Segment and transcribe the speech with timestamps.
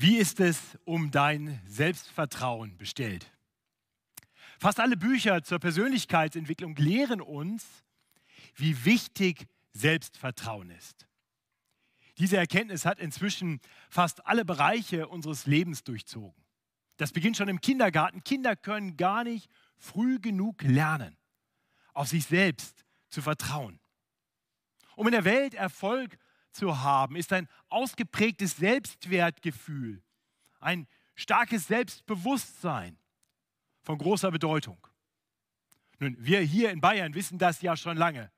[0.00, 3.32] Wie ist es um dein Selbstvertrauen bestellt?
[4.60, 7.66] Fast alle Bücher zur Persönlichkeitsentwicklung lehren uns,
[8.54, 11.08] wie wichtig Selbstvertrauen ist.
[12.16, 16.44] Diese Erkenntnis hat inzwischen fast alle Bereiche unseres Lebens durchzogen.
[16.96, 18.22] Das beginnt schon im Kindergarten.
[18.22, 21.16] Kinder können gar nicht früh genug lernen,
[21.92, 23.80] auf sich selbst zu vertrauen.
[24.94, 26.18] Um in der Welt Erfolg
[26.52, 30.02] zu haben, ist ein ausgeprägtes Selbstwertgefühl,
[30.60, 32.98] ein starkes Selbstbewusstsein
[33.82, 34.86] von großer Bedeutung.
[35.98, 38.30] Nun, wir hier in Bayern wissen das ja schon lange.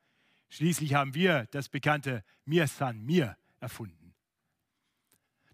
[0.48, 4.14] Schließlich haben wir das bekannte Mir San Mir erfunden.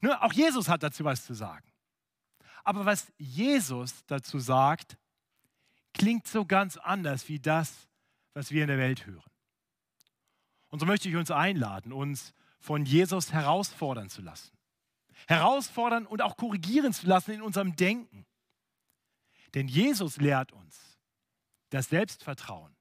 [0.00, 1.66] Nur auch Jesus hat dazu was zu sagen.
[2.64, 4.98] Aber was Jesus dazu sagt,
[5.94, 7.88] klingt so ganz anders wie das,
[8.34, 9.30] was wir in der Welt hören.
[10.68, 12.34] Und so möchte ich uns einladen, uns
[12.66, 14.50] von Jesus herausfordern zu lassen.
[15.28, 18.26] Herausfordern und auch korrigieren zu lassen in unserem Denken.
[19.54, 20.98] Denn Jesus lehrt uns,
[21.70, 22.74] dass Selbstvertrauen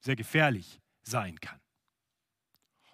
[0.00, 1.60] sehr gefährlich sein kann.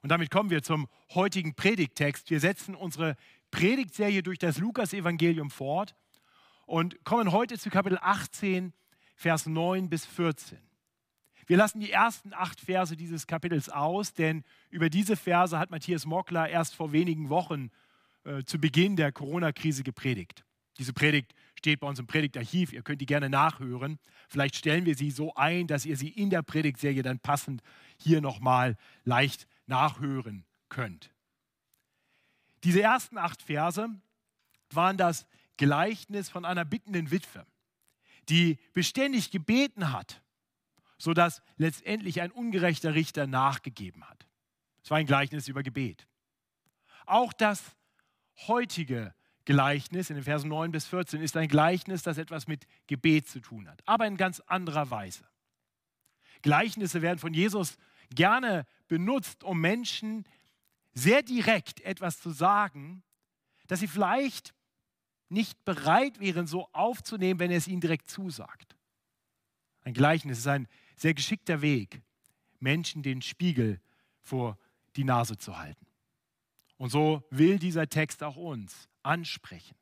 [0.02, 2.28] Und damit kommen wir zum heutigen Predigttext.
[2.30, 3.16] Wir setzen unsere
[3.52, 5.94] Predigtserie durch das Lukas-Evangelium fort
[6.66, 8.72] und kommen heute zu Kapitel 18,
[9.14, 10.58] Vers 9 bis 14.
[11.46, 16.06] Wir lassen die ersten acht Verse dieses Kapitels aus, denn über diese Verse hat Matthias
[16.06, 17.70] Mockler erst vor wenigen Wochen
[18.24, 20.44] äh, zu Beginn der Corona-Krise gepredigt.
[20.78, 23.98] Diese Predigt steht bei uns im Predigtarchiv, ihr könnt die gerne nachhören.
[24.28, 27.62] Vielleicht stellen wir sie so ein, dass ihr sie in der Predigtserie dann passend
[27.98, 31.10] hier nochmal leicht nachhören könnt.
[32.64, 33.88] Diese ersten acht Verse
[34.70, 35.26] waren das
[35.58, 37.46] Gleichnis von einer bittenden Witwe,
[38.28, 40.23] die beständig gebeten hat
[40.98, 44.26] sodass letztendlich ein ungerechter Richter nachgegeben hat.
[44.82, 46.06] Es war ein Gleichnis über Gebet.
[47.06, 47.76] Auch das
[48.46, 53.28] heutige Gleichnis in den Versen 9 bis 14 ist ein Gleichnis, das etwas mit Gebet
[53.28, 55.24] zu tun hat, aber in ganz anderer Weise.
[56.42, 57.76] Gleichnisse werden von Jesus
[58.14, 60.24] gerne benutzt, um Menschen
[60.92, 63.02] sehr direkt etwas zu sagen,
[63.66, 64.54] das sie vielleicht
[65.28, 68.76] nicht bereit wären, so aufzunehmen, wenn er es ihnen direkt zusagt.
[69.82, 72.02] Ein Gleichnis ist ein sehr geschickter Weg,
[72.60, 73.80] Menschen den Spiegel
[74.20, 74.58] vor
[74.96, 75.86] die Nase zu halten.
[76.76, 79.76] Und so will dieser Text auch uns ansprechen,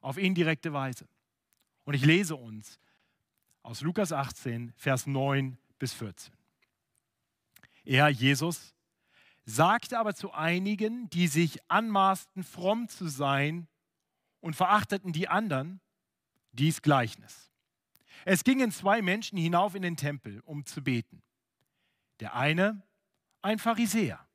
[0.00, 1.06] auf indirekte Weise.
[1.84, 2.78] Und ich lese uns
[3.62, 6.34] aus Lukas 18, Vers 9 bis 14.
[7.84, 8.74] Er, Jesus,
[9.44, 13.66] sagte aber zu einigen, die sich anmaßten, fromm zu sein
[14.40, 15.80] und verachteten die anderen,
[16.52, 17.51] dies Gleichnis.
[18.24, 21.22] Es gingen zwei Menschen hinauf in den Tempel, um zu beten.
[22.20, 22.82] Der eine
[23.42, 24.26] ein Pharisäer,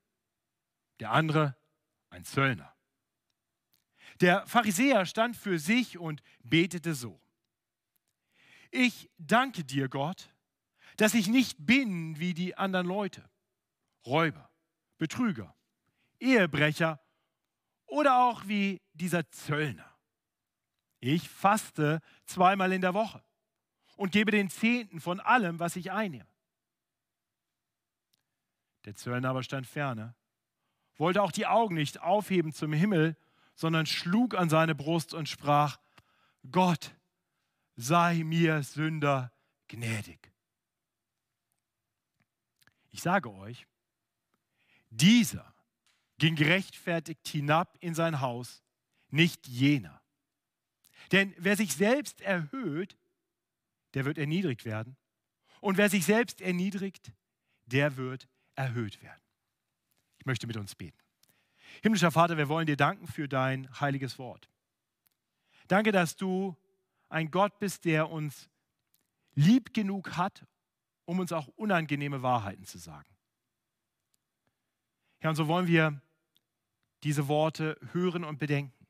[0.99, 1.55] der andere
[2.09, 2.75] ein Zöllner.
[4.19, 7.21] Der Pharisäer stand für sich und betete so.
[8.71, 10.33] Ich danke dir, Gott,
[10.97, 13.29] dass ich nicht bin wie die anderen Leute,
[14.05, 14.49] Räuber,
[14.97, 15.55] Betrüger,
[16.19, 16.99] Ehebrecher
[17.85, 19.95] oder auch wie dieser Zöllner.
[20.99, 23.23] Ich faste zweimal in der Woche
[23.97, 26.29] und gebe den Zehnten von allem, was ich einnehme.
[28.85, 30.15] Der Zöllner aber stand ferne,
[30.95, 33.17] wollte auch die Augen nicht aufheben zum Himmel,
[33.55, 35.79] sondern schlug an seine Brust und sprach,
[36.49, 36.95] Gott,
[37.75, 39.33] sei mir Sünder
[39.67, 40.31] gnädig.
[42.91, 43.67] Ich sage euch,
[44.89, 45.53] dieser
[46.17, 48.63] ging gerechtfertigt hinab in sein Haus,
[49.09, 50.01] nicht jener.
[51.11, 52.95] Denn wer sich selbst erhöht,
[53.93, 54.97] der wird erniedrigt werden.
[55.59, 57.11] Und wer sich selbst erniedrigt,
[57.65, 59.21] der wird erhöht werden.
[60.19, 60.97] Ich möchte mit uns beten.
[61.81, 64.49] Himmlischer Vater, wir wollen dir danken für dein heiliges Wort.
[65.67, 66.55] Danke, dass du
[67.09, 68.49] ein Gott bist, der uns
[69.33, 70.45] lieb genug hat,
[71.05, 73.09] um uns auch unangenehme Wahrheiten zu sagen.
[75.19, 76.01] Herr, und so wollen wir
[77.03, 78.87] diese Worte hören und bedenken.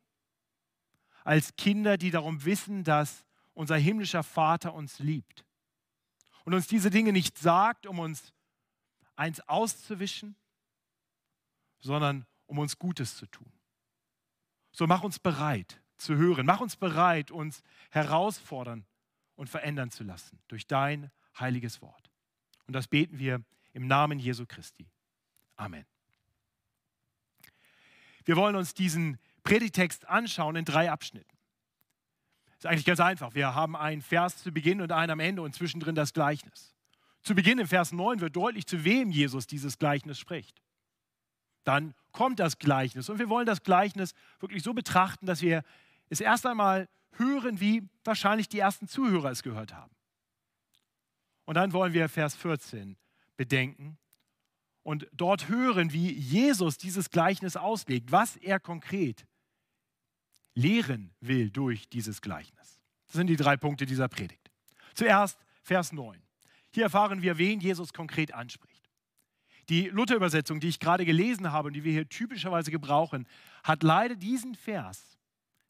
[1.23, 3.25] Als Kinder, die darum wissen, dass
[3.57, 5.43] unser himmlischer Vater uns liebt
[6.45, 8.31] und uns diese Dinge nicht sagt, um uns
[9.15, 10.35] eins auszuwischen,
[11.79, 13.51] sondern um uns Gutes zu tun.
[14.71, 18.85] So mach uns bereit zu hören, mach uns bereit, uns herausfordern
[19.35, 22.11] und verändern zu lassen durch dein heiliges Wort.
[22.67, 23.43] Und das beten wir
[23.73, 24.87] im Namen Jesu Christi.
[25.55, 25.87] Amen.
[28.23, 31.36] Wir wollen uns diesen Predigtext anschauen in drei Abschnitten
[32.57, 33.35] ist eigentlich ganz einfach.
[33.35, 36.73] Wir haben einen Vers zu Beginn und einen am Ende und zwischendrin das Gleichnis.
[37.21, 40.61] Zu Beginn im Vers 9 wird deutlich, zu wem Jesus dieses Gleichnis spricht.
[41.63, 45.63] Dann kommt das Gleichnis und wir wollen das Gleichnis wirklich so betrachten, dass wir
[46.09, 46.87] es erst einmal
[47.17, 49.93] hören, wie wahrscheinlich die ersten Zuhörer es gehört haben.
[51.45, 52.97] Und dann wollen wir Vers 14
[53.35, 53.97] bedenken
[54.83, 59.27] und dort hören, wie Jesus dieses Gleichnis auslegt, was er konkret
[60.57, 62.81] lehren will durch dieses Gleichnis.
[63.05, 64.51] Das sind die drei Punkte dieser Predigt.
[64.95, 66.19] Zuerst Vers 9.
[66.71, 68.89] Hier erfahren wir, wen Jesus konkret anspricht.
[69.69, 73.27] Die Luther-Übersetzung, die ich gerade gelesen habe und die wir hier typischerweise gebrauchen,
[73.63, 75.19] hat leider diesen Vers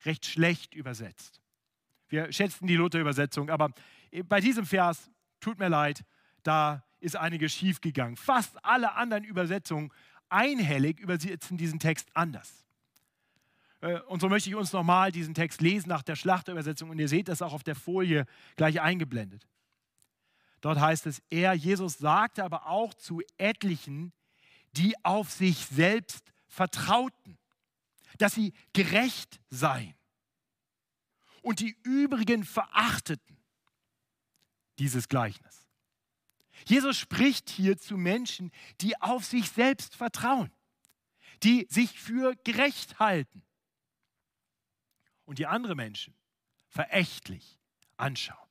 [0.06, 1.42] recht schlecht übersetzt.
[2.08, 3.74] Wir schätzen die Luther-Übersetzung, aber
[4.26, 5.12] bei diesem Vers
[5.42, 6.06] tut mir leid,
[6.44, 8.16] da ist einiges schiefgegangen.
[8.16, 9.92] Fast alle anderen Übersetzungen
[10.30, 12.67] einhellig übersetzen diesen Text anders.
[13.82, 17.08] Äh, und so möchte ich uns nochmal diesen Text lesen nach der Schlachterübersetzung und ihr
[17.08, 18.26] seht das auch auf der Folie
[18.56, 19.48] gleich eingeblendet.
[20.62, 24.12] Dort heißt es, er, Jesus, sagte aber auch zu etlichen,
[24.74, 27.38] die auf sich selbst vertrauten,
[28.18, 29.94] dass sie gerecht seien
[31.42, 33.38] und die übrigen verachteten
[34.80, 35.68] dieses Gleichnis.
[36.66, 38.52] Jesus spricht hier zu Menschen,
[38.82, 40.52] die auf sich selbst vertrauen,
[41.44, 43.44] die sich für gerecht halten
[45.28, 46.16] und die andere Menschen
[46.70, 47.60] verächtlich
[47.98, 48.50] anschauen.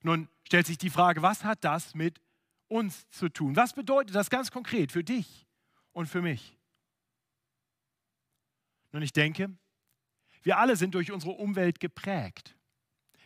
[0.00, 2.20] Nun stellt sich die Frage, was hat das mit
[2.66, 3.54] uns zu tun?
[3.54, 5.46] Was bedeutet das ganz konkret für dich
[5.92, 6.58] und für mich?
[8.90, 9.56] Nun, ich denke,
[10.42, 12.56] wir alle sind durch unsere Umwelt geprägt.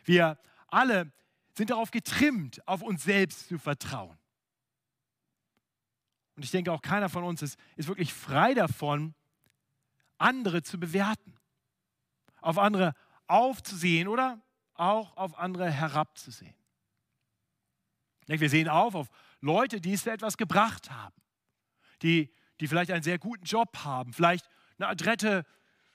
[0.03, 1.11] Wir alle
[1.55, 4.17] sind darauf getrimmt, auf uns selbst zu vertrauen.
[6.35, 9.15] Und ich denke, auch keiner von uns ist, ist wirklich frei davon,
[10.17, 11.36] andere zu bewerten,
[12.41, 12.93] auf andere
[13.27, 14.41] aufzusehen oder
[14.73, 16.55] auch auf andere herabzusehen.
[18.27, 19.07] Wir sehen auf auf
[19.39, 21.15] Leute, die es etwas gebracht haben,
[22.01, 25.45] die, die vielleicht einen sehr guten Job haben, vielleicht eine adrette,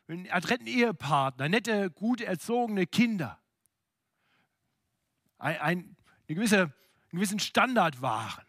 [0.08, 3.42] einen adretten Ehepartner, nette, gut erzogene Kinder
[5.42, 5.96] ein, ein,
[6.28, 6.72] eine gewisse, einen
[7.10, 8.46] gewissen Standard wahren.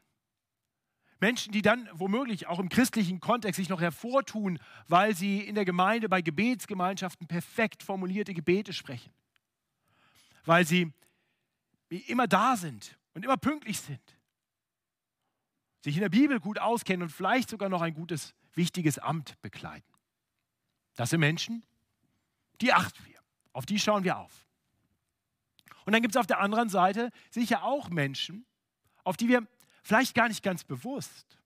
[1.24, 4.60] Menschen, die dann womöglich auch im christlichen Kontext sich noch hervortun,
[4.90, 9.14] weil sie in der Gemeinde bei Gebetsgemeinschaften perfekt formulierte Gebete sprechen.
[10.44, 10.92] Weil sie
[12.08, 14.02] immer da sind und immer pünktlich sind.
[15.80, 19.88] Sich in der Bibel gut auskennen und vielleicht sogar noch ein gutes, wichtiges Amt bekleiden.
[20.96, 21.64] Das sind Menschen,
[22.60, 23.20] die achten wir.
[23.54, 24.46] Auf die schauen wir auf.
[25.86, 28.46] Und dann gibt es auf der anderen Seite sicher auch Menschen,
[29.06, 29.48] auf die wir
[29.84, 31.38] vielleicht gar nicht ganz bewusst,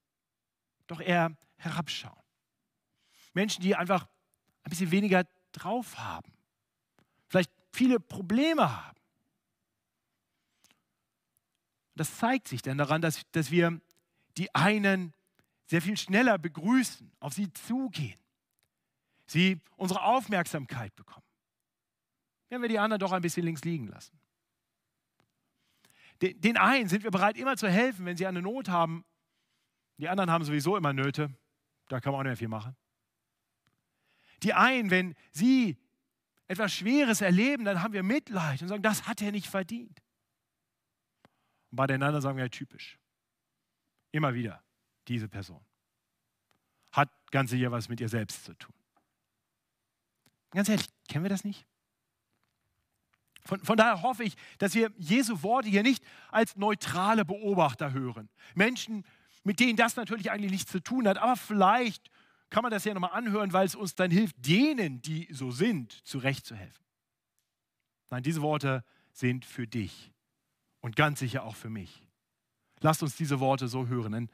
[0.88, 2.16] doch eher herabschauen.
[3.34, 4.08] Menschen, die einfach
[4.64, 6.32] ein bisschen weniger drauf haben,
[7.28, 8.98] vielleicht viele Probleme haben.
[11.96, 13.82] Das zeigt sich dann daran, dass, dass wir
[14.38, 15.14] die einen
[15.66, 18.20] sehr viel schneller begrüßen, auf sie zugehen,
[19.26, 21.26] sie unsere Aufmerksamkeit bekommen.
[22.50, 24.18] Wenn wir die anderen doch ein bisschen links liegen lassen.
[26.22, 29.06] Den, den einen sind wir bereit, immer zu helfen, wenn sie eine Not haben.
[29.98, 31.30] Die anderen haben sowieso immer Nöte.
[31.88, 32.76] Da kann man auch nicht mehr viel machen.
[34.44, 35.78] Die einen, wenn sie
[36.48, 40.02] etwas Schweres erleben, dann haben wir Mitleid und sagen, das hat er nicht verdient.
[41.72, 42.98] Und bei den anderen sagen wir, ja, typisch.
[44.12, 44.64] Immer wieder
[45.08, 45.64] diese Person.
[46.92, 48.74] Hat ganz sicher was mit ihr selbst zu tun.
[50.52, 51.68] Ganz ehrlich, kennen wir das nicht?
[53.48, 58.30] Von, von, daher hoffe ich, dass wir Jesu Worte hier nicht als neutrale Beobachter hören.
[58.54, 59.06] Menschen,
[59.44, 62.12] mit denen das natürlich eigentlich nichts zu tun hat, aber vielleicht
[62.50, 65.92] kann man das ja nochmal anhören, weil es uns dann hilft, denen, die so sind,
[66.06, 66.86] zurechtzuhelfen.
[68.10, 70.14] Nein, diese Worte sind für dich
[70.82, 72.04] und ganz sicher auch für mich.
[72.80, 74.30] Lasst uns diese Worte so hören, in,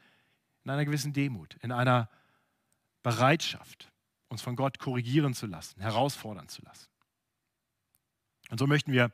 [0.64, 2.08] in einer gewissen Demut, in einer
[3.02, 3.90] Bereitschaft,
[4.28, 6.88] uns von Gott korrigieren zu lassen, herausfordern zu lassen.
[8.54, 9.10] Und so möchten wir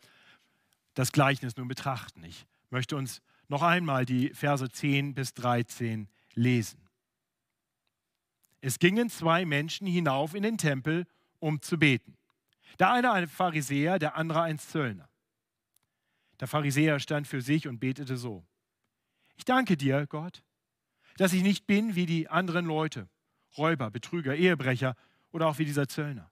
[0.92, 2.22] das Gleichnis nun betrachten.
[2.24, 6.86] Ich möchte uns noch einmal die Verse 10 bis 13 lesen.
[8.60, 11.06] Es gingen zwei Menschen hinauf in den Tempel,
[11.38, 12.18] um zu beten.
[12.78, 15.08] Der eine ein Pharisäer, der andere ein Zöllner.
[16.38, 18.44] Der Pharisäer stand für sich und betete so.
[19.36, 20.42] Ich danke dir, Gott,
[21.16, 23.08] dass ich nicht bin wie die anderen Leute,
[23.56, 24.96] Räuber, Betrüger, Ehebrecher
[25.32, 26.30] oder auch wie dieser Zöllner.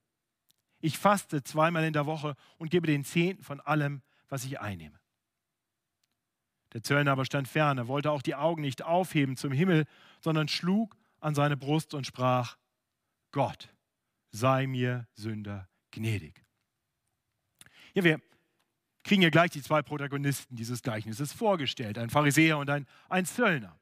[0.80, 4.98] Ich faste zweimal in der Woche und gebe den Zehnten von allem, was ich einnehme.
[6.72, 9.86] Der Zöllner aber stand fern, er wollte auch die Augen nicht aufheben zum Himmel,
[10.20, 12.56] sondern schlug an seine Brust und sprach,
[13.32, 13.68] Gott,
[14.30, 16.44] sei mir Sünder gnädig.
[17.94, 18.20] Ja, wir
[19.02, 23.78] kriegen ja gleich die zwei Protagonisten dieses Gleichnisses vorgestellt, ein Pharisäer und ein, ein Zöllner.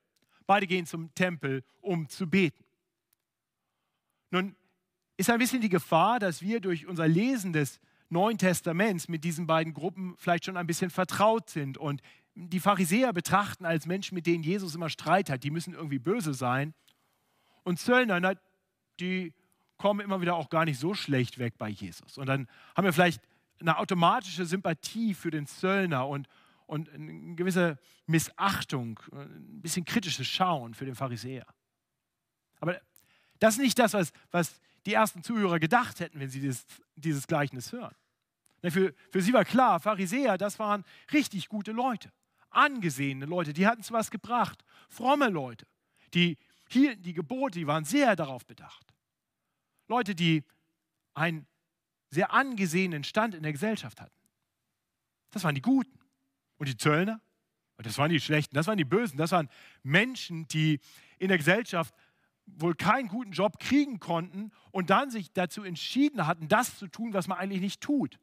[0.46, 2.64] Beide gehen zum Tempel, um zu beten.
[4.30, 4.54] Nun,
[5.16, 9.46] ist ein bisschen die Gefahr, dass wir durch unser Lesen des Neuen Testaments mit diesen
[9.46, 12.02] beiden Gruppen vielleicht schon ein bisschen vertraut sind und
[12.34, 16.34] die Pharisäer betrachten als Menschen, mit denen Jesus immer Streit hat, die müssen irgendwie böse
[16.34, 16.74] sein.
[17.64, 18.34] Und Zöllner, na,
[19.00, 19.32] die
[19.78, 22.18] kommen immer wieder auch gar nicht so schlecht weg bei Jesus.
[22.18, 22.46] Und dann
[22.76, 23.20] haben wir vielleicht
[23.60, 26.28] eine automatische Sympathie für den Zöllner und,
[26.66, 31.46] und eine gewisse Missachtung, ein bisschen kritisches Schauen für den Pharisäer.
[32.60, 32.80] Aber
[33.38, 36.64] das ist nicht das, was, was die ersten Zuhörer gedacht hätten, wenn sie dieses,
[36.94, 37.94] dieses Gleichnis hören.
[38.62, 42.10] Für, für sie war klar, Pharisäer, das waren richtig gute Leute,
[42.50, 45.66] angesehene Leute, die hatten zu was gebracht, fromme Leute,
[46.14, 46.38] die
[46.68, 48.94] hielten die Gebote, die waren sehr darauf bedacht.
[49.88, 50.42] Leute, die
[51.14, 51.46] einen
[52.10, 54.18] sehr angesehenen Stand in der Gesellschaft hatten.
[55.30, 55.98] Das waren die Guten.
[56.58, 57.20] Und die Zöllner,
[57.76, 59.50] das waren die Schlechten, das waren die Bösen, das waren
[59.82, 60.80] Menschen, die
[61.18, 61.94] in der Gesellschaft
[62.46, 67.12] wohl keinen guten Job kriegen konnten und dann sich dazu entschieden hatten, das zu tun,
[67.12, 68.18] was man eigentlich nicht tut.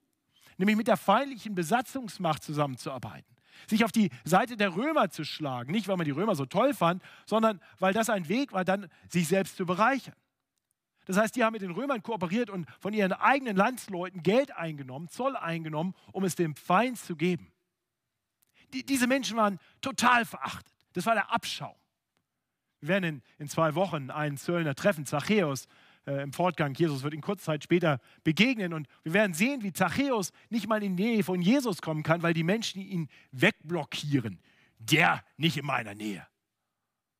[0.57, 3.35] Nämlich mit der feindlichen Besatzungsmacht zusammenzuarbeiten.
[3.67, 5.71] Sich auf die Seite der Römer zu schlagen.
[5.71, 8.87] Nicht, weil man die Römer so toll fand, sondern weil das ein Weg war, dann
[9.09, 10.15] sich selbst zu bereichern.
[11.05, 15.09] Das heißt, die haben mit den Römern kooperiert und von ihren eigenen Landsleuten Geld eingenommen,
[15.09, 17.51] Zoll eingenommen, um es dem Feind zu geben.
[18.73, 20.73] Die, diese Menschen waren total verachtet.
[20.93, 21.75] Das war der Abschau.
[22.83, 25.69] Wir werden in, in zwei Wochen einen Zöllner treffen, Zachäus,
[26.05, 26.73] äh, im Fortgang.
[26.73, 30.83] Jesus wird ihn kurz Zeit später begegnen und wir werden sehen, wie Zachäus nicht mal
[30.83, 34.37] in die Nähe von Jesus kommen kann, weil die Menschen ihn wegblockieren.
[34.79, 36.27] Der nicht in meiner Nähe,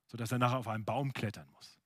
[0.07, 1.79] sodass er nachher auf einen Baum klettern muss.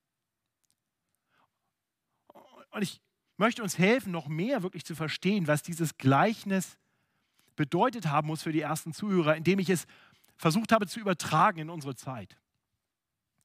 [2.70, 3.00] Und ich
[3.36, 6.78] möchte uns helfen, noch mehr wirklich zu verstehen, was dieses Gleichnis
[7.54, 9.86] bedeutet haben muss für die ersten Zuhörer, indem ich es
[10.36, 12.36] versucht habe zu übertragen in unsere Zeit.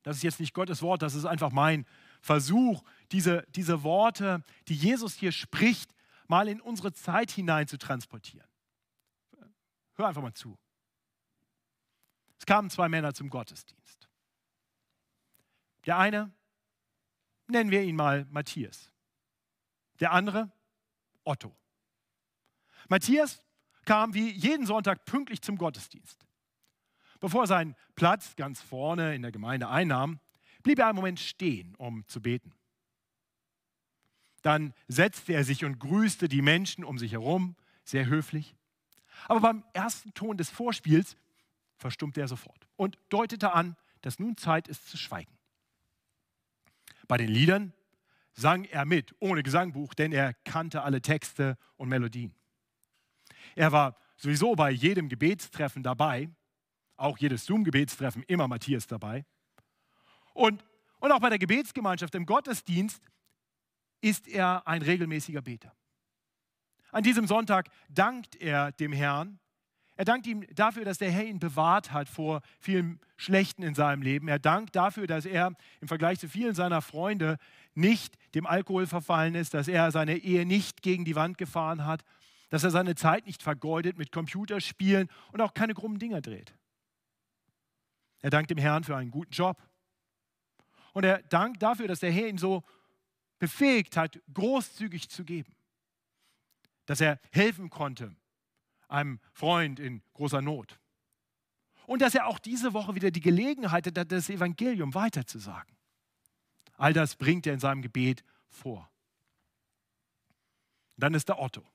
[0.03, 1.85] Das ist jetzt nicht Gottes Wort, das ist einfach mein
[2.21, 5.93] Versuch, diese, diese Worte, die Jesus hier spricht,
[6.27, 8.47] mal in unsere Zeit hinein zu transportieren.
[9.95, 10.57] Hör einfach mal zu.
[12.37, 14.09] Es kamen zwei Männer zum Gottesdienst.
[15.85, 16.31] Der eine,
[17.47, 18.91] nennen wir ihn mal Matthias.
[19.99, 20.51] Der andere,
[21.23, 21.55] Otto.
[22.89, 23.41] Matthias
[23.85, 26.25] kam wie jeden Sonntag pünktlich zum Gottesdienst.
[27.23, 30.19] Bevor er seinen Platz ganz vorne in der Gemeinde einnahm,
[30.61, 32.51] blieb er einen Moment stehen, um zu beten.
[34.41, 38.57] Dann setzte er sich und grüßte die Menschen um sich herum, sehr höflich.
[39.29, 41.15] Aber beim ersten Ton des Vorspiels
[41.77, 45.31] verstummte er sofort und deutete an, dass nun Zeit ist zu schweigen.
[47.07, 47.71] Bei den Liedern
[48.33, 52.35] sang er mit, ohne Gesangbuch, denn er kannte alle Texte und Melodien.
[53.55, 56.29] Er war sowieso bei jedem Gebetstreffen dabei
[56.97, 59.25] auch jedes Zoom-Gebetstreffen immer Matthias dabei.
[60.33, 60.63] Und,
[60.99, 63.01] und auch bei der Gebetsgemeinschaft im Gottesdienst
[64.01, 65.73] ist er ein regelmäßiger Beter.
[66.91, 69.39] An diesem Sonntag dankt er dem Herrn.
[69.95, 74.01] Er dankt ihm dafür, dass der Herr ihn bewahrt hat vor vielem Schlechten in seinem
[74.01, 74.27] Leben.
[74.27, 77.37] Er dankt dafür, dass er im Vergleich zu vielen seiner Freunde
[77.75, 82.03] nicht dem Alkohol verfallen ist, dass er seine Ehe nicht gegen die Wand gefahren hat,
[82.49, 86.53] dass er seine Zeit nicht vergeudet mit Computerspielen und auch keine krummen Dinger dreht.
[88.23, 89.61] Er dankt dem Herrn für einen guten Job.
[90.93, 92.63] Und er dankt dafür, dass der Herr ihn so
[93.37, 95.53] befähigt hat, großzügig zu geben.
[96.85, 98.15] Dass er helfen konnte
[98.87, 100.79] einem Freund in großer Not.
[101.85, 105.75] Und dass er auch diese Woche wieder die Gelegenheit hat, das Evangelium weiterzusagen.
[106.77, 108.89] All das bringt er in seinem Gebet vor.
[110.95, 111.67] Dann ist der Otto.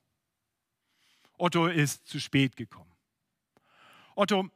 [1.37, 2.91] Otto ist zu spät gekommen.
[4.15, 4.49] Otto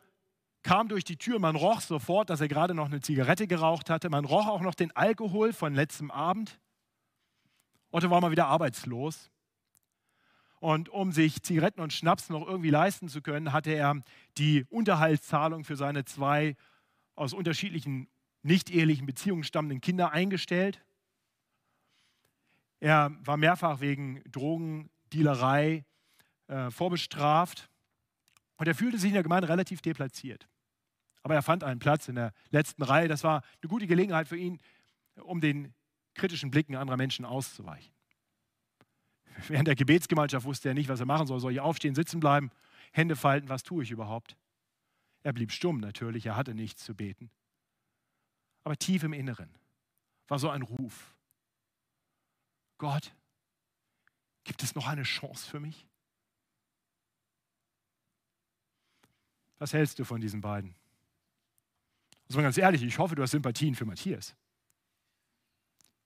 [0.64, 4.10] kam durch die Tür, man roch sofort, dass er gerade noch eine Zigarette geraucht hatte,
[4.10, 6.60] man roch auch noch den Alkohol von letztem Abend.
[7.92, 9.30] Otto war mal wieder arbeitslos.
[10.60, 14.02] Und um sich Zigaretten und Schnaps noch irgendwie leisten zu können, hatte er
[14.38, 16.56] die Unterhaltszahlung für seine zwei
[17.16, 18.08] aus unterschiedlichen
[18.44, 20.82] nicht-ehelichen Beziehungen stammenden Kinder eingestellt.
[22.80, 25.86] Er war mehrfach wegen Drogendealerei
[26.48, 27.70] äh, vorbestraft
[28.58, 30.48] und er fühlte sich in der Gemeinde relativ deplatziert.
[31.24, 33.08] Aber er fand einen Platz in der letzten Reihe.
[33.08, 34.60] Das war eine gute Gelegenheit für ihn,
[35.22, 35.74] um den
[36.14, 37.94] kritischen Blicken anderer Menschen auszuweichen.
[39.48, 41.40] Während der Gebetsgemeinschaft wusste er nicht, was er machen soll.
[41.40, 42.52] Soll ich aufstehen, sitzen bleiben,
[42.92, 44.38] Hände falten, was tue ich überhaupt?
[45.24, 47.32] Er blieb stumm natürlich, er hatte nichts zu beten.
[48.64, 49.50] Aber tief im Inneren
[50.28, 51.16] war so ein Ruf.
[52.78, 53.14] Gott,
[54.44, 55.88] gibt es noch eine Chance für mich?
[59.58, 60.76] Was hältst du von diesen beiden?
[62.28, 64.36] Also mal ganz ehrlich, ich hoffe, du hast Sympathien für Matthias.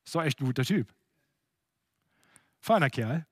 [0.05, 0.93] Ist doch echt ein guter Typ.
[2.59, 3.25] Feiner Kerl.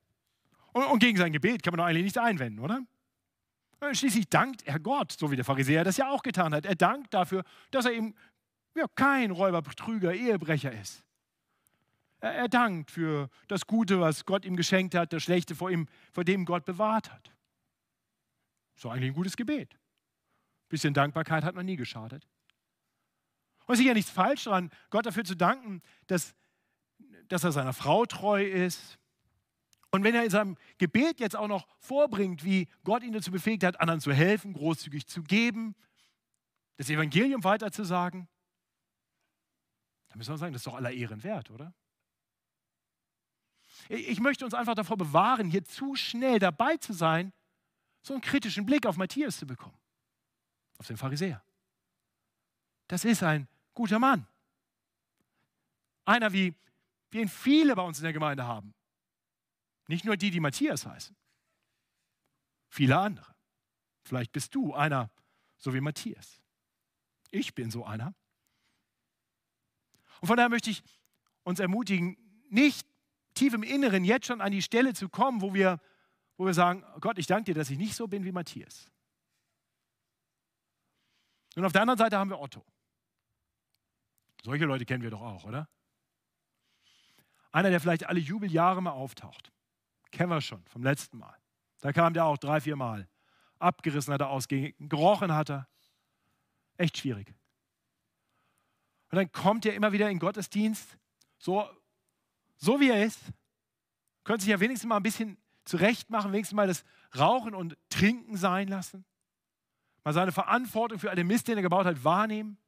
[0.74, 2.82] Und, und gegen sein Gebet kann man doch eigentlich nichts einwenden, oder?
[3.94, 6.66] Schließlich dankt er Gott, so wie der Pharisäer das ja auch getan hat.
[6.66, 8.16] Er dankt dafür, dass er eben
[8.76, 11.04] ja, kein Räuber, Betrüger, Ehebrecher ist.
[12.20, 15.88] Er, er dankt für das Gute, was Gott ihm geschenkt hat, das Schlechte, vor, ihm,
[16.12, 17.32] vor dem Gott bewahrt hat.
[18.76, 19.78] So eigentlich ein gutes Gebet.
[20.68, 22.28] Bisschen Dankbarkeit hat noch nie geschadet.
[23.66, 26.36] Und es ist ja nichts falsch daran, Gott dafür zu danken, dass,
[27.28, 29.00] dass er seiner Frau treu ist.
[29.92, 33.64] Und wenn er in seinem Gebet jetzt auch noch vorbringt, wie Gott ihn dazu befähigt
[33.64, 35.76] hat, anderen zu helfen, großzügig zu geben,
[36.78, 38.28] das Evangelium weiterzusagen,
[40.10, 41.74] dann müssen wir sagen, das ist doch aller Ehren wert, oder?
[43.90, 47.34] Ich möchte uns einfach davor bewahren, hier zu schnell dabei zu sein,
[48.02, 49.78] so einen kritischen Blick auf Matthias zu bekommen,
[50.78, 51.44] auf den Pharisäer.
[52.88, 54.28] Das ist ein guter Mann.
[56.06, 56.56] Einer, wie
[57.12, 58.74] wir ihn viele bei uns in der Gemeinde haben.
[59.88, 61.16] Nicht nur die, die Matthias heißen.
[62.70, 63.36] Viele andere.
[64.04, 65.12] Vielleicht bist du einer,
[65.58, 66.42] so wie Matthias.
[67.32, 68.16] Ich bin so einer.
[70.22, 70.84] Und von daher möchte ich
[71.44, 72.18] uns ermutigen,
[72.50, 72.88] nicht
[73.34, 75.80] tief im Inneren jetzt schon an die Stelle zu kommen, wo wir,
[76.38, 78.90] wo wir sagen, Gott, ich danke dir, dass ich nicht so bin wie Matthias.
[81.56, 82.66] Und auf der anderen Seite haben wir Otto.
[84.46, 85.68] Solche Leute kennen wir doch auch, oder?
[87.52, 89.52] Einer, der vielleicht alle Jubeljahre mal auftaucht.
[90.12, 91.36] Kennen wir schon vom letzten Mal.
[91.80, 93.10] Da kam der auch drei, vier Mal.
[93.58, 95.68] Abgerissen hat er aus, gerochen hat er.
[96.78, 97.34] Echt schwierig.
[99.10, 100.96] Und dann kommt er immer wieder in Gottesdienst,
[101.40, 101.68] so,
[102.56, 103.22] so wie er ist.
[104.24, 106.86] Könnte sich ja wenigstens mal ein bisschen zurecht machen, wenigstens mal das
[107.18, 109.06] Rauchen und Trinken sein lassen.
[110.04, 112.60] Mal seine Verantwortung für all den Mist, den er gebaut hat, wahrnehmen.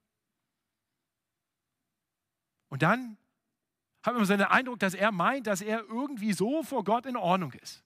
[2.70, 3.18] Und dann
[4.04, 7.18] hat man so den Eindruck, dass er meint, dass er irgendwie so vor Gott in
[7.18, 7.84] Ordnung ist.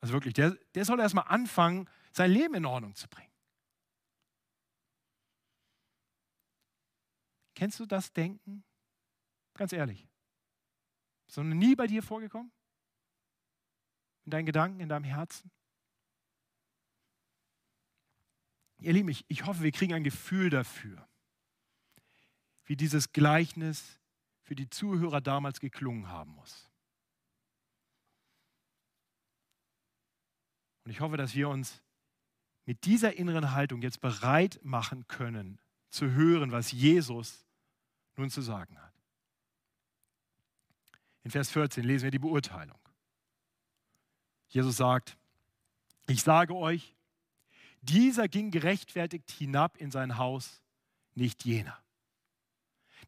[0.00, 3.32] Also wirklich, der, der soll erstmal anfangen, sein Leben in Ordnung zu bringen.
[7.54, 8.64] Kennst du das Denken?
[9.54, 10.06] Ganz ehrlich.
[11.26, 12.52] Ist noch nie bei dir vorgekommen?
[14.26, 15.50] In deinen Gedanken, in deinem Herzen?
[18.78, 21.08] Ihr Lieben, ich, ich hoffe, wir kriegen ein Gefühl dafür
[22.66, 23.98] wie dieses Gleichnis
[24.42, 26.68] für die Zuhörer damals geklungen haben muss.
[30.84, 31.82] Und ich hoffe, dass wir uns
[32.64, 37.46] mit dieser inneren Haltung jetzt bereit machen können, zu hören, was Jesus
[38.16, 38.92] nun zu sagen hat.
[41.22, 42.78] In Vers 14 lesen wir die Beurteilung.
[44.48, 45.16] Jesus sagt,
[46.06, 46.94] ich sage euch,
[47.82, 50.62] dieser ging gerechtfertigt hinab in sein Haus,
[51.14, 51.82] nicht jener.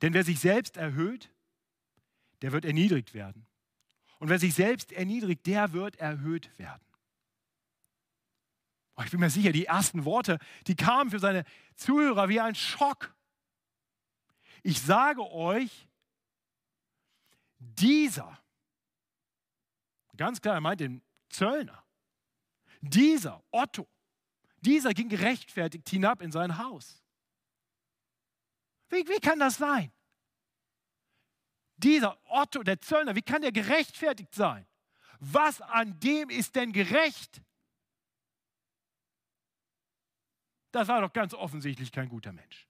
[0.02, 1.30] Denn wer sich selbst erhöht,
[2.42, 3.46] der wird erniedrigt werden.
[4.18, 6.84] Und wer sich selbst erniedrigt, der wird erhöht werden.
[9.04, 11.44] Ich bin mir sicher, die ersten Worte, die kamen für seine
[11.76, 13.14] Zuhörer wie ein Schock.
[14.64, 15.88] Ich sage euch,
[17.58, 18.38] dieser,
[20.16, 21.84] ganz klar, er meint den Zöllner,
[22.80, 23.88] dieser Otto,
[24.60, 27.02] dieser ging gerechtfertigt hinab in sein Haus.
[28.90, 29.92] Wie, wie kann das sein?
[31.76, 34.66] Dieser Otto, der Zöllner, wie kann der gerechtfertigt sein?
[35.20, 37.42] Was an dem ist denn gerecht?
[40.72, 42.66] Das war doch ganz offensichtlich kein guter Mensch.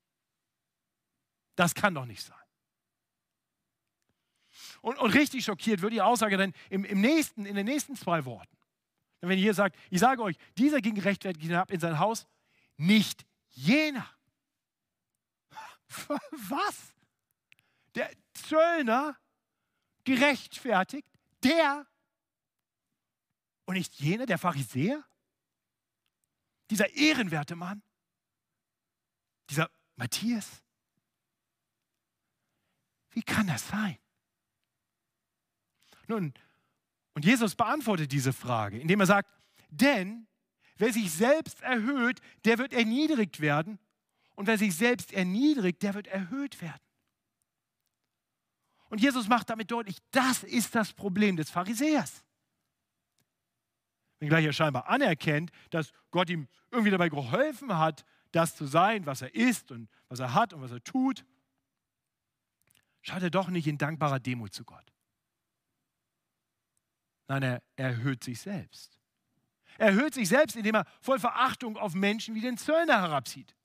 [1.57, 2.37] Das kann doch nicht sein.
[4.81, 8.25] Und, und richtig schockiert wird die Aussage dann im, im nächsten, in den nächsten zwei
[8.25, 8.57] Worten.
[9.21, 12.27] Wenn ihr hier sagt, ich sage euch, dieser ging gerechtfertigt hinab in sein Haus,
[12.77, 14.09] nicht jener.
[16.49, 16.95] Was?
[17.95, 19.19] Der Zöllner
[20.05, 21.09] gerechtfertigt,
[21.43, 21.87] der
[23.67, 25.05] und nicht jener, der Pharisäer?
[26.71, 27.83] Dieser ehrenwerte Mann?
[29.51, 30.63] Dieser Matthias?
[33.11, 33.99] Wie kann das sein?
[36.07, 36.33] Nun,
[37.15, 39.31] und Jesus beantwortet diese Frage, indem er sagt,
[39.69, 40.27] denn
[40.77, 43.79] wer sich selbst erhöht, der wird erniedrigt werden
[44.39, 46.81] und wer sich selbst erniedrigt, der wird erhöht werden.
[48.89, 52.25] Und Jesus macht damit deutlich, das ist das Problem des Pharisäers.
[54.21, 59.23] Wenngleich er scheinbar anerkennt, dass Gott ihm irgendwie dabei geholfen hat, das zu sein, was
[59.23, 61.25] er ist und was er hat und was er tut,
[63.03, 64.93] schaut er doch nicht in dankbarer Demut zu Gott.
[67.27, 69.01] Nein, er erhöht sich selbst.
[69.79, 73.58] Er erhöht sich selbst, indem er voll Verachtung auf Menschen wie den Zöllner herabzieht.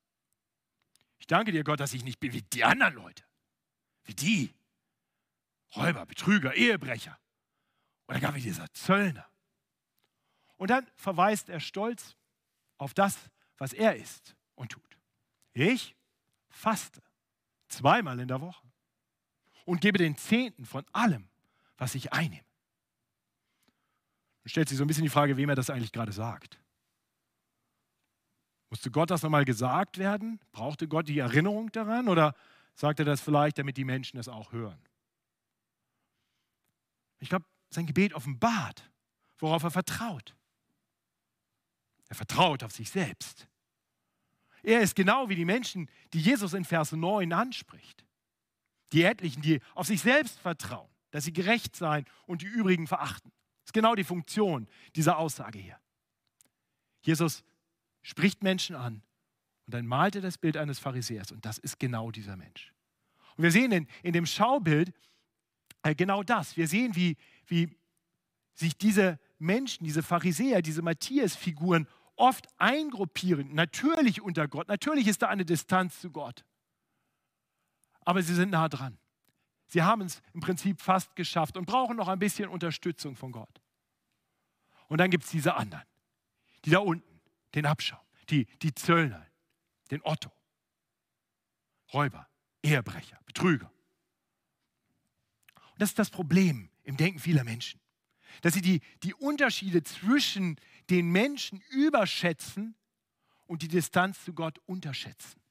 [1.24, 3.24] Ich danke dir, Gott, dass ich nicht bin wie die anderen Leute.
[4.04, 4.54] Wie die.
[5.74, 7.18] Räuber, Betrüger, Ehebrecher.
[8.10, 9.26] Oder gar wie dieser Zöllner.
[10.58, 12.18] Und dann verweist er stolz
[12.78, 13.18] auf das,
[13.58, 14.98] was er ist und tut.
[15.54, 15.96] Ich
[16.50, 17.02] faste
[17.70, 18.68] zweimal in der Woche
[19.64, 21.30] und gebe den Zehnten von allem,
[21.78, 22.44] was ich einnehme.
[24.42, 26.60] Dann stellt sich so ein bisschen die Frage, wem er das eigentlich gerade sagt.
[28.74, 30.40] Musste Gott das nochmal gesagt werden?
[30.52, 32.10] Brauchte Gott die Erinnerung daran?
[32.10, 32.34] Oder
[32.74, 34.82] sagt er das vielleicht, damit die Menschen es auch hören?
[37.20, 38.90] Ich glaube, sein Gebet offenbart,
[39.38, 40.36] worauf er vertraut.
[42.10, 43.48] Er vertraut auf sich selbst.
[44.64, 48.04] Er ist genau wie die Menschen, die Jesus in Vers 9 anspricht.
[48.92, 53.32] Die etlichen, die auf sich selbst vertrauen, dass sie gerecht seien und die übrigen verachten.
[53.60, 55.80] Das ist genau die Funktion dieser Aussage hier.
[57.04, 57.44] Jesus
[58.04, 59.02] spricht Menschen an
[59.66, 62.74] und dann malt er das Bild eines Pharisäers und das ist genau dieser Mensch.
[63.36, 64.94] Und wir sehen in, in dem Schaubild
[65.82, 66.56] äh, genau das.
[66.56, 67.76] Wir sehen, wie, wie
[68.54, 73.54] sich diese Menschen, diese Pharisäer, diese Matthias-Figuren oft eingruppieren.
[73.56, 76.46] Natürlich unter Gott, natürlich ist da eine Distanz zu Gott.
[78.02, 78.98] Aber sie sind nah dran.
[79.68, 83.62] Sie haben es im Prinzip fast geschafft und brauchen noch ein bisschen Unterstützung von Gott.
[84.88, 85.86] Und dann gibt es diese anderen,
[86.66, 87.13] die da unten,
[87.56, 89.26] den Abschaum, die, die Zöllner,
[89.92, 90.32] den Otto,
[91.94, 92.28] Räuber,
[92.64, 93.72] Ehebrecher, Betrüger.
[95.56, 97.80] Und das ist das Problem im Denken vieler Menschen,
[98.42, 102.76] dass sie die, die Unterschiede zwischen den Menschen überschätzen
[103.46, 105.42] und die Distanz zu Gott unterschätzen.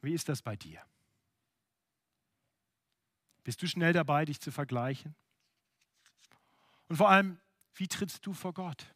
[0.00, 0.82] Wie ist das bei dir?
[3.42, 5.14] Bist du schnell dabei, dich zu vergleichen?
[6.88, 7.40] Und vor allem,
[7.74, 8.94] wie trittst du vor Gott?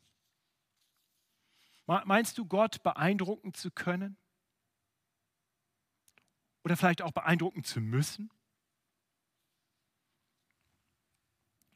[1.90, 4.16] Meinst du, Gott beeindrucken zu können?
[6.62, 8.30] Oder vielleicht auch beeindrucken zu müssen?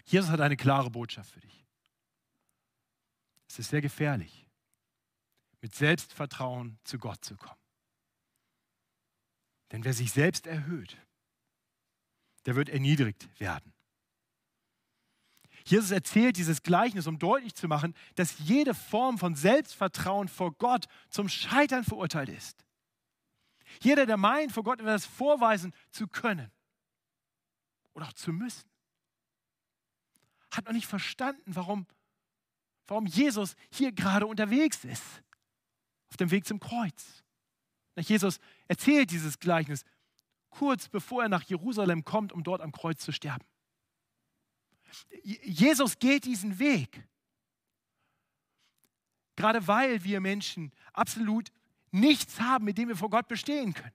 [0.04, 1.66] Jesus hat eine klare Botschaft für dich.
[3.48, 4.46] Es ist sehr gefährlich,
[5.60, 7.60] mit Selbstvertrauen zu Gott zu kommen.
[9.72, 10.96] Denn wer sich selbst erhöht,
[12.46, 13.73] der wird erniedrigt werden.
[15.64, 20.86] Jesus erzählt dieses Gleichnis, um deutlich zu machen, dass jede Form von Selbstvertrauen vor Gott
[21.08, 22.64] zum Scheitern verurteilt ist.
[23.80, 26.50] Jeder, der meint, vor Gott etwas vorweisen zu können
[27.94, 28.68] oder auch zu müssen,
[30.50, 31.86] hat noch nicht verstanden, warum,
[32.86, 35.22] warum Jesus hier gerade unterwegs ist,
[36.10, 37.24] auf dem Weg zum Kreuz.
[37.96, 39.84] Jesus erzählt dieses Gleichnis
[40.50, 43.44] kurz bevor er nach Jerusalem kommt, um dort am Kreuz zu sterben.
[45.22, 47.06] Jesus geht diesen Weg.
[49.36, 51.50] Gerade weil wir Menschen absolut
[51.90, 53.94] nichts haben, mit dem wir vor Gott bestehen können.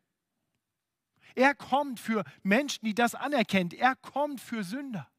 [1.35, 3.71] Er kommt für Menschen, die das anerkennen.
[3.71, 5.09] Er kommt für Sünder.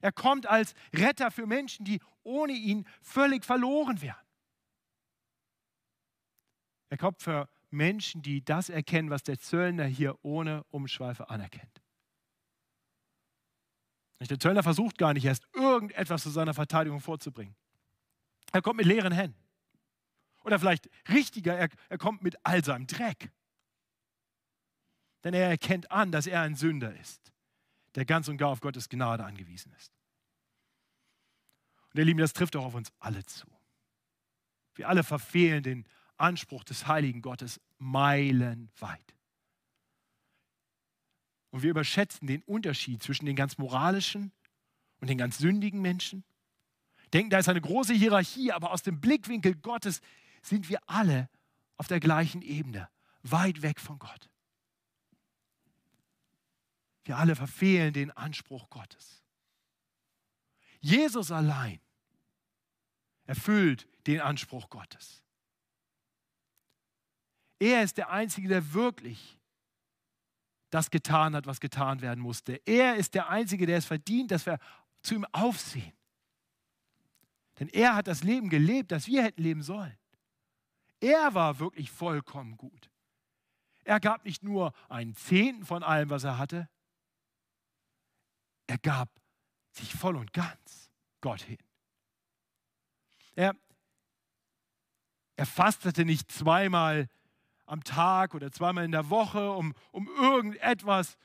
[0.00, 4.26] Er kommt als Retter für Menschen, die ohne ihn völlig verloren wären.
[6.88, 11.82] Er kommt für Menschen, die das erkennen, was der Zöllner hier ohne Umschweife anerkennt.
[14.20, 17.54] Der Zöllner versucht gar nicht erst irgendetwas zu seiner Verteidigung vorzubringen.
[18.52, 19.38] Er kommt mit leeren Händen.
[20.42, 23.30] Oder vielleicht richtiger, er, er kommt mit all seinem Dreck.
[25.24, 27.32] Denn er erkennt an, dass er ein Sünder ist,
[27.94, 29.92] der ganz und gar auf Gottes Gnade angewiesen ist.
[31.90, 33.46] Und ihr Lieben, das trifft auch auf uns alle zu.
[34.76, 35.84] Wir alle verfehlen den
[36.16, 39.15] Anspruch des heiligen Gottes meilenweit.
[41.56, 44.30] Und wir überschätzen den Unterschied zwischen den ganz moralischen
[45.00, 46.22] und den ganz sündigen Menschen.
[47.14, 50.02] Denken, da ist eine große Hierarchie, aber aus dem Blickwinkel Gottes
[50.42, 51.30] sind wir alle
[51.78, 52.90] auf der gleichen Ebene,
[53.22, 54.28] weit weg von Gott.
[57.04, 59.24] Wir alle verfehlen den Anspruch Gottes.
[60.80, 61.80] Jesus allein
[63.24, 65.22] erfüllt den Anspruch Gottes.
[67.58, 69.38] Er ist der Einzige, der wirklich
[70.70, 72.60] das getan hat, was getan werden musste.
[72.66, 74.58] Er ist der Einzige, der es verdient, dass wir
[75.02, 75.92] zu ihm aufsehen.
[77.58, 79.96] Denn er hat das Leben gelebt, das wir hätten leben sollen.
[81.00, 82.90] Er war wirklich vollkommen gut.
[83.84, 86.68] Er gab nicht nur einen Zehnten von allem, was er hatte,
[88.66, 89.08] er gab
[89.70, 91.58] sich voll und ganz Gott hin.
[93.34, 93.54] Er,
[95.36, 97.08] er fastete nicht zweimal
[97.66, 101.16] am Tag oder zweimal in der Woche, um, um irgendetwas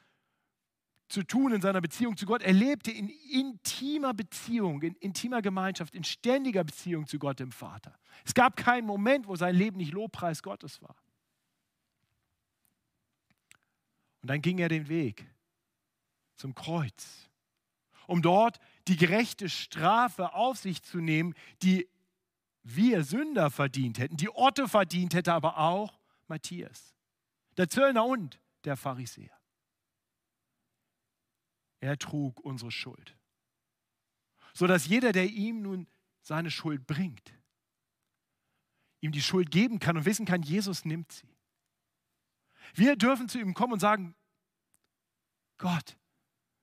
[1.08, 2.42] zu tun in seiner Beziehung zu Gott.
[2.42, 7.94] Er lebte in intimer Beziehung, in intimer Gemeinschaft, in ständiger Beziehung zu Gott, dem Vater.
[8.26, 10.96] Es gab keinen Moment, wo sein Leben nicht Lobpreis Gottes war.
[14.22, 15.28] Und dann ging er den Weg
[16.36, 17.30] zum Kreuz,
[18.08, 21.88] um dort die gerechte Strafe auf sich zu nehmen, die
[22.64, 26.01] wir Sünder verdient hätten, die Otto verdient hätte, aber auch
[26.32, 26.96] Matthias,
[27.58, 29.38] der Zöllner und der Pharisäer.
[31.82, 33.18] Er trug unsere Schuld,
[34.54, 35.88] sodass jeder, der ihm nun
[36.22, 37.34] seine Schuld bringt,
[39.02, 41.36] ihm die Schuld geben kann und wissen kann, Jesus nimmt sie.
[42.74, 44.16] Wir dürfen zu ihm kommen und sagen,
[45.58, 45.98] Gott,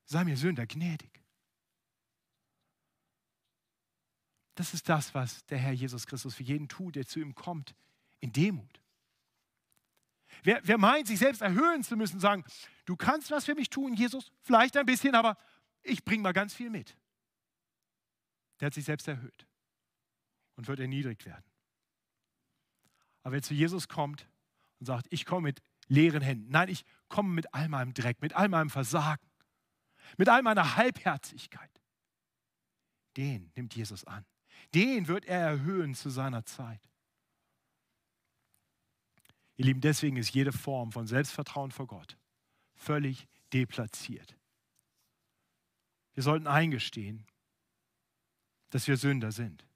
[0.07, 1.23] sei mir Sünder gnädig.
[4.55, 7.75] Das ist das, was der Herr Jesus Christus für jeden tut, der zu ihm kommt,
[8.21, 8.81] in Demut.
[10.43, 12.45] Wer, wer meint, sich selbst erhöhen zu müssen, sagen,
[12.85, 15.37] du kannst was für mich tun, Jesus, vielleicht ein bisschen, aber
[15.83, 16.97] ich bringe mal ganz viel mit.
[18.61, 19.47] Der hat sich selbst erhöht
[20.57, 21.45] und wird erniedrigt werden.
[23.23, 24.29] Aber wer zu Jesus kommt
[24.81, 28.35] und sagt, ich komme mit leeren Händen, nein, ich komme mit all meinem Dreck, mit
[28.35, 29.27] all meinem Versagen,
[30.17, 31.71] mit all meiner Halbherzigkeit,
[33.17, 34.25] den nimmt Jesus an.
[34.75, 36.81] Den wird er erhöhen zu seiner Zeit.
[39.59, 42.17] Ihr Lieben, deswegen ist jede Form von Selbstvertrauen vor Gott
[42.79, 44.37] völlig deplatziert.
[46.15, 47.27] Wir sollten eingestehen,
[48.71, 49.67] dass wir Sünder sind.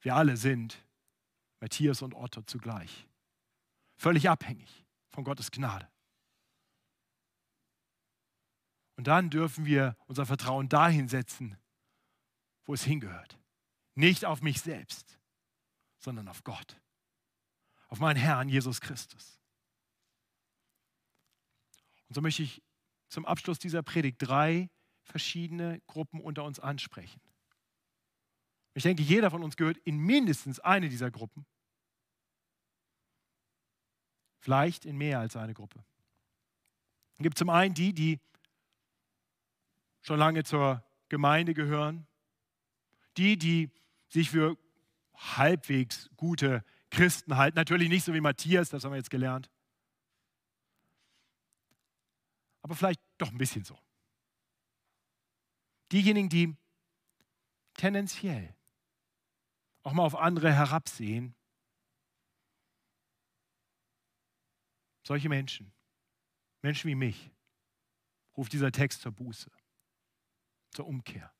[0.00, 0.84] Wir alle sind
[1.60, 3.08] Matthias und Otto zugleich.
[3.96, 5.88] Völlig abhängig von Gottes Gnade.
[8.96, 11.56] Und dann dürfen wir unser Vertrauen dahin setzen,
[12.64, 13.38] wo es hingehört.
[13.94, 15.18] Nicht auf mich selbst,
[15.98, 16.81] sondern auf Gott.
[17.92, 19.38] Auf meinen Herrn Jesus Christus.
[22.08, 22.62] Und so möchte ich
[23.08, 24.70] zum Abschluss dieser Predigt drei
[25.02, 27.20] verschiedene Gruppen unter uns ansprechen.
[28.72, 31.44] Ich denke, jeder von uns gehört in mindestens eine dieser Gruppen.
[34.38, 35.84] Vielleicht in mehr als eine Gruppe.
[37.12, 38.20] Es gibt zum einen die, die
[40.00, 42.06] schon lange zur Gemeinde gehören,
[43.18, 43.70] die, die
[44.08, 44.56] sich für
[45.14, 47.56] halbwegs gute Christen halten.
[47.56, 49.50] Natürlich nicht so wie Matthias, das haben wir jetzt gelernt.
[52.60, 53.78] Aber vielleicht doch ein bisschen so.
[55.90, 56.56] Diejenigen, die
[57.74, 58.54] tendenziell
[59.82, 61.34] auch mal auf andere herabsehen,
[65.02, 65.72] solche Menschen,
[66.60, 67.30] Menschen wie mich,
[68.36, 69.50] ruft dieser Text zur Buße,
[70.70, 71.32] zur Umkehr.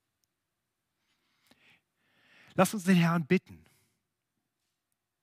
[2.54, 3.64] Lass uns den Herrn bitten,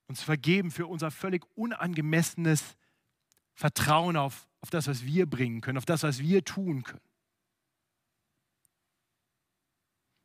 [0.09, 2.75] uns vergeben für unser völlig unangemessenes
[3.53, 6.99] Vertrauen auf, auf das, was wir bringen können, auf das, was wir tun können.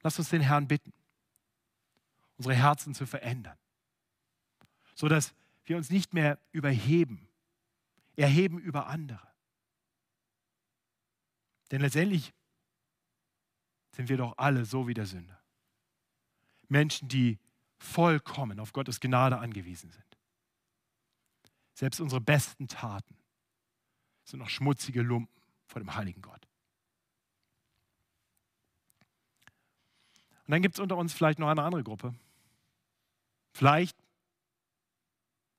[0.02, 0.92] Lass uns den Herrn bitten,
[2.38, 3.58] unsere Herzen zu verändern,
[4.94, 7.28] sodass wir uns nicht mehr überheben,
[8.16, 9.28] erheben über andere.
[11.70, 12.32] Denn letztendlich
[13.92, 15.42] sind wir doch alle so wie der Sünder.
[16.68, 17.38] Menschen, die
[17.84, 20.18] vollkommen auf Gottes Gnade angewiesen sind.
[21.74, 23.16] Selbst unsere besten Taten
[24.24, 26.46] sind noch schmutzige Lumpen vor dem heiligen Gott.
[30.46, 32.14] Und dann gibt es unter uns vielleicht noch eine andere Gruppe.
[33.52, 33.96] Vielleicht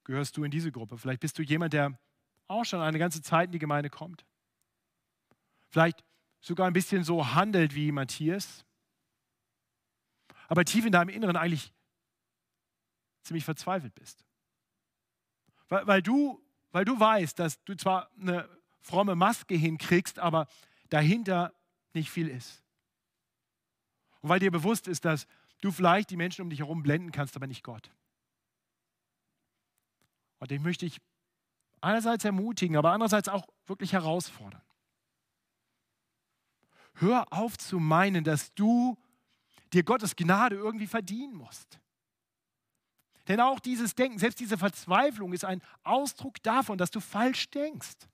[0.04, 0.98] gehörst du in diese Gruppe.
[0.98, 1.98] Vielleicht bist du jemand, der
[2.48, 4.26] auch schon eine ganze Zeit in die Gemeinde kommt.
[5.70, 6.04] Vielleicht
[6.40, 8.66] sogar ein bisschen so handelt wie Matthias
[10.48, 11.74] aber tief in deinem Inneren eigentlich
[13.26, 14.24] ziemlich verzweifelt bist.
[15.68, 18.48] Weil, weil, du, weil du weißt, dass du zwar eine
[18.82, 20.48] fromme Maske hinkriegst, aber
[20.90, 21.54] dahinter
[21.94, 22.64] nicht viel ist.
[24.22, 25.28] Und weil dir bewusst ist, dass
[25.62, 27.92] du vielleicht die Menschen um dich herum blenden kannst, aber nicht Gott.
[30.40, 31.02] Und den möchte ich
[31.82, 34.62] einerseits ermutigen, aber andererseits auch wirklich herausfordern.
[36.96, 38.98] Hör auf zu meinen, dass du
[39.74, 41.80] dir Gottes Gnade irgendwie verdienen musst.
[43.28, 48.08] Denn auch dieses Denken, selbst diese Verzweiflung ist ein Ausdruck davon, dass du falsch denkst.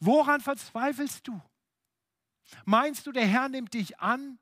[0.00, 1.40] Woran verzweifelst du?
[2.64, 4.38] Meinst du, der Herr nimmt dich an,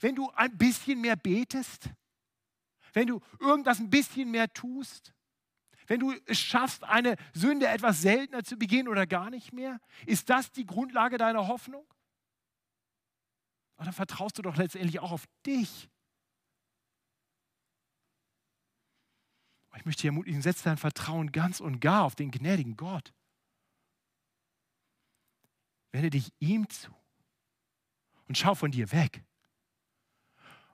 [0.00, 1.90] wenn du ein bisschen mehr betest?
[2.92, 5.12] Wenn du irgendwas ein bisschen mehr tust?
[5.86, 9.80] Wenn du es schaffst, eine Sünde etwas seltener zu begehen oder gar nicht mehr?
[10.06, 11.86] Ist das die Grundlage deiner Hoffnung?
[13.78, 15.88] Oder vertraust du doch letztendlich auch auf dich?
[19.78, 23.12] Ich möchte dich ermutigen, setz dein Vertrauen ganz und gar auf den gnädigen Gott.
[25.92, 26.90] Wende dich ihm zu
[28.26, 29.22] und schau von dir weg.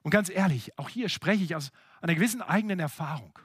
[0.00, 3.38] Und ganz ehrlich, auch hier spreche ich aus einer gewissen eigenen Erfahrung.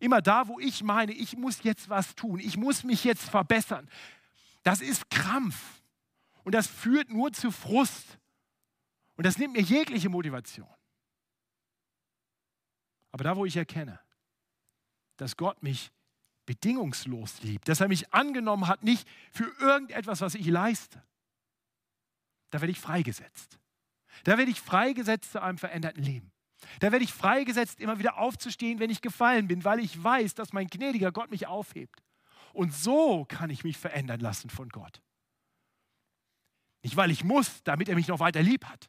[0.00, 3.90] Immer da, wo ich meine, ich muss jetzt was tun, ich muss mich jetzt verbessern,
[4.62, 5.82] das ist Krampf.
[6.44, 8.18] Und das führt nur zu Frust.
[9.16, 10.68] Und das nimmt mir jegliche Motivation.
[13.12, 14.00] Aber da, wo ich erkenne,
[15.16, 15.90] dass Gott mich
[16.46, 21.02] bedingungslos liebt, dass er mich angenommen hat, nicht für irgendetwas, was ich leiste,
[22.50, 23.58] da werde ich freigesetzt.
[24.22, 26.30] Da werde ich freigesetzt zu einem veränderten Leben.
[26.80, 30.52] Da werde ich freigesetzt, immer wieder aufzustehen, wenn ich gefallen bin, weil ich weiß, dass
[30.52, 32.02] mein gnädiger Gott mich aufhebt.
[32.52, 35.02] Und so kann ich mich verändern lassen von Gott.
[36.82, 38.88] Nicht, weil ich muss, damit er mich noch weiter lieb hat,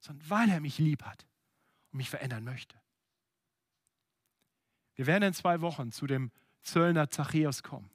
[0.00, 1.26] sondern weil er mich lieb hat
[1.92, 2.80] und mich verändern möchte.
[4.96, 6.30] Wir werden in zwei Wochen zu dem
[6.62, 7.90] Zöllner Zachäus kommen.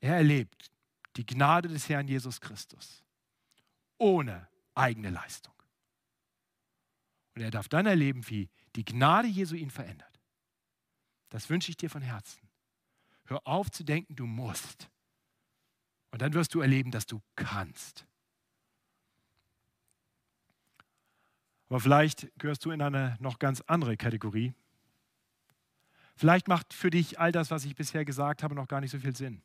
[0.00, 0.70] Er erlebt
[1.16, 3.02] die Gnade des Herrn Jesus Christus
[3.98, 5.54] ohne eigene Leistung.
[7.34, 10.20] Und er darf dann erleben, wie die Gnade Jesu ihn verändert.
[11.30, 12.48] Das wünsche ich dir von Herzen.
[13.24, 14.88] Hör auf zu denken, du musst.
[16.10, 18.06] Und dann wirst du erleben, dass du kannst.
[21.68, 24.54] Aber vielleicht gehörst du in eine noch ganz andere Kategorie.
[26.16, 28.98] Vielleicht macht für dich all das, was ich bisher gesagt habe, noch gar nicht so
[28.98, 29.42] viel Sinn.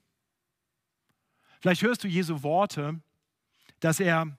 [1.59, 3.01] Vielleicht hörst du Jesu Worte,
[3.79, 4.37] dass er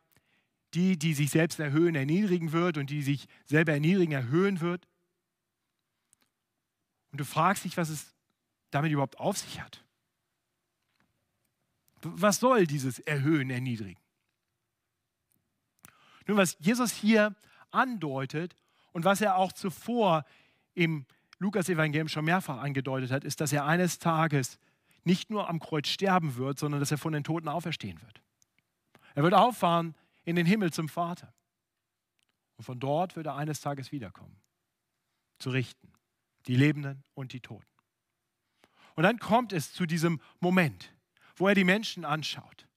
[0.75, 4.87] die, die sich selbst erhöhen, erniedrigen wird und die sich selber erniedrigen, erhöhen wird.
[7.11, 8.15] Und du fragst dich, was es
[8.71, 9.85] damit überhaupt auf sich hat.
[12.03, 14.01] Was soll dieses Erhöhen, Erniedrigen?
[16.27, 17.35] Nun, was Jesus hier
[17.73, 18.55] andeutet
[18.93, 20.25] und was er auch zuvor
[20.75, 21.05] im
[21.41, 24.59] Lukas-Evangelium schon mehrfach angedeutet hat, ist, dass er eines Tages
[25.05, 28.23] nicht nur am Kreuz sterben wird, sondern dass er von den Toten auferstehen wird.
[29.15, 31.33] Er wird auffahren in den Himmel zum Vater.
[32.57, 34.39] Und von dort wird er eines Tages wiederkommen,
[35.39, 35.93] zu richten,
[36.47, 37.67] die Lebenden und die Toten.
[38.95, 40.93] Und dann kommt es zu diesem Moment,
[41.37, 42.69] wo er die Menschen anschaut.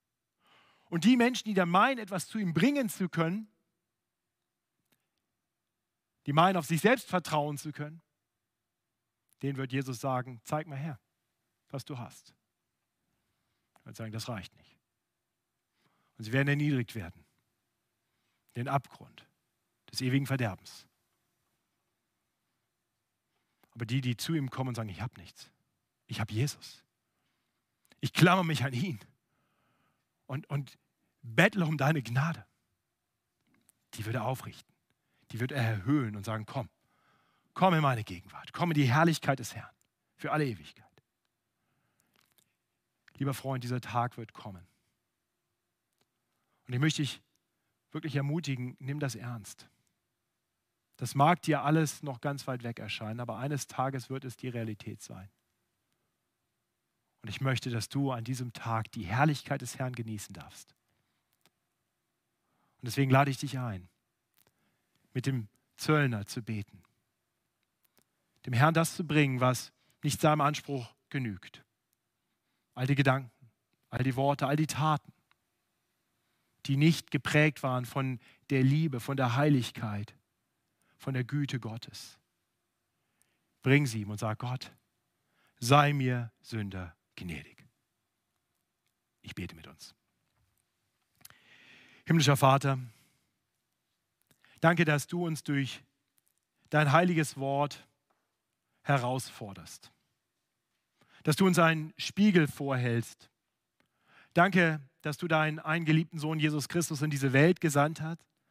[0.89, 3.49] Und die Menschen, die dann meinen, etwas zu ihm bringen zu können,
[6.25, 8.01] die meinen, auf sich selbst vertrauen zu können,
[9.43, 10.99] denen wird Jesus sagen, zeig mal her,
[11.67, 12.33] was du hast.
[13.75, 14.79] Er wird sagen, das reicht nicht.
[16.17, 17.25] Und sie werden erniedrigt werden.
[18.55, 19.27] Den Abgrund
[19.91, 20.87] des ewigen Verderbens.
[23.71, 25.51] Aber die, die zu ihm kommen und sagen, ich habe nichts.
[26.07, 26.85] Ich habe Jesus.
[27.99, 28.99] Ich klammer mich an ihn
[30.27, 30.77] und, und
[31.21, 32.45] bettle um deine Gnade.
[33.95, 34.73] Die wird er aufrichten.
[35.31, 36.69] Die wird er erhöhen und sagen, komm,
[37.53, 38.53] komm in meine Gegenwart.
[38.53, 39.73] Komm in die Herrlichkeit des Herrn
[40.15, 40.85] für alle Ewigkeit.
[43.17, 44.65] Lieber Freund, dieser Tag wird kommen.
[46.67, 47.21] Und ich möchte dich
[47.91, 49.69] wirklich ermutigen, nimm das ernst.
[50.97, 54.49] Das mag dir alles noch ganz weit weg erscheinen, aber eines Tages wird es die
[54.49, 55.29] Realität sein.
[57.21, 60.75] Und ich möchte, dass du an diesem Tag die Herrlichkeit des Herrn genießen darfst.
[62.81, 63.87] Und deswegen lade ich dich ein,
[65.13, 66.82] mit dem Zöllner zu beten.
[68.45, 69.71] Dem Herrn das zu bringen, was
[70.03, 71.63] nicht seinem Anspruch genügt.
[72.73, 73.31] All die Gedanken,
[73.89, 75.13] all die Worte, all die Taten
[76.65, 80.15] die nicht geprägt waren von der Liebe, von der Heiligkeit,
[80.97, 82.19] von der Güte Gottes.
[83.61, 84.71] Bring sie ihm und sag Gott,
[85.59, 87.65] sei mir Sünder gnädig.
[89.21, 89.95] Ich bete mit uns.
[92.05, 92.79] Himmlischer Vater,
[94.59, 95.81] danke, dass du uns durch
[96.69, 97.87] dein heiliges Wort
[98.83, 99.91] herausforderst,
[101.23, 103.29] dass du uns einen Spiegel vorhältst.
[104.33, 108.01] Danke, dass du deinen eingeliebten Sohn Jesus Christus in diese Welt gesandt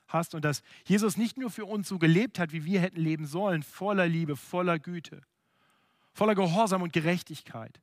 [0.08, 3.26] hast und dass Jesus nicht nur für uns so gelebt hat, wie wir hätten leben
[3.26, 5.22] sollen, voller Liebe, voller Güte,
[6.12, 7.80] voller Gehorsam und Gerechtigkeit,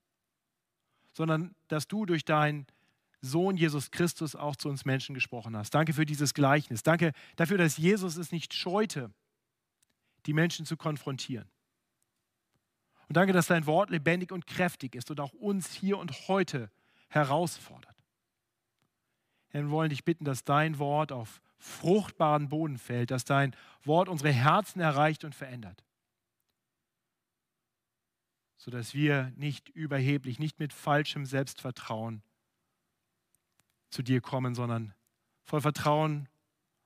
[1.14, 2.68] sondern dass du durch deinen
[3.22, 5.72] Sohn Jesus Christus auch zu uns Menschen gesprochen hast.
[5.72, 6.84] Danke für dieses Gleichnis.
[6.84, 9.12] Danke dafür, dass Jesus es nicht scheute,
[10.26, 11.50] die Menschen zu konfrontieren.
[13.10, 16.70] Und danke, dass dein Wort lebendig und kräftig ist und auch uns hier und heute
[17.10, 17.96] herausfordert.
[19.50, 24.10] Herr, wir wollen dich bitten, dass dein Wort auf fruchtbaren Boden fällt, dass dein Wort
[24.10, 25.84] unsere Herzen erreicht und verändert.
[28.58, 32.22] Sodass wir nicht überheblich, nicht mit falschem Selbstvertrauen
[33.90, 34.94] zu dir kommen, sondern
[35.42, 36.30] voll Vertrauen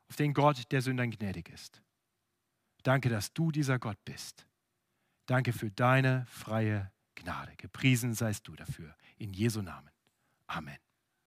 [0.07, 1.81] auf den Gott, der Sündern gnädig ist.
[2.83, 4.47] Danke, dass du dieser Gott bist.
[5.25, 7.55] Danke für deine freie Gnade.
[7.57, 8.95] Gepriesen seist du dafür.
[9.17, 9.89] In Jesu Namen.
[10.47, 10.77] Amen.